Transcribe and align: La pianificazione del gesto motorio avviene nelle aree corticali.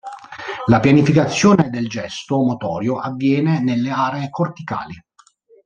La 0.65 0.79
pianificazione 0.79 1.69
del 1.69 1.87
gesto 1.87 2.37
motorio 2.41 2.97
avviene 2.99 3.61
nelle 3.61 3.91
aree 3.91 4.31
corticali. 4.31 4.99